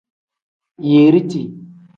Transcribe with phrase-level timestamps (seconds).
[0.89, 1.41] Yiriti.